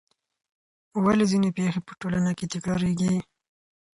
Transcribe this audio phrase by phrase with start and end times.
[1.03, 3.15] ولې ځینې پېښې په ټولنه کې تکراریږي؟